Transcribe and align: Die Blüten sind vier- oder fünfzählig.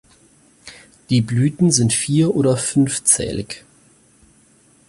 Die 1.11 1.21
Blüten 1.21 1.69
sind 1.69 1.93
vier- 1.93 2.35
oder 2.35 2.57
fünfzählig. 2.57 3.63